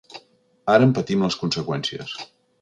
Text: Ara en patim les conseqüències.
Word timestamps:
Ara 0.75 0.87
en 0.89 0.95
patim 0.99 1.27
les 1.27 1.37
conseqüències. 1.43 2.17